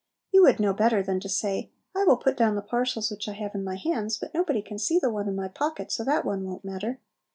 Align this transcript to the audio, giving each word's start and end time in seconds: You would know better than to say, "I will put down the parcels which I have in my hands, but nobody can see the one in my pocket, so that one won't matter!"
You 0.31 0.41
would 0.41 0.59
know 0.59 0.73
better 0.73 1.03
than 1.03 1.19
to 1.19 1.29
say, 1.29 1.69
"I 1.95 2.05
will 2.05 2.17
put 2.17 2.35
down 2.35 2.55
the 2.55 2.63
parcels 2.63 3.11
which 3.11 3.27
I 3.29 3.33
have 3.33 3.53
in 3.53 3.63
my 3.63 3.75
hands, 3.75 4.17
but 4.17 4.33
nobody 4.33 4.63
can 4.63 4.79
see 4.79 4.97
the 4.97 5.11
one 5.11 5.27
in 5.27 5.35
my 5.35 5.47
pocket, 5.47 5.91
so 5.91 6.03
that 6.05 6.25
one 6.25 6.43
won't 6.43 6.65
matter!" 6.65 6.99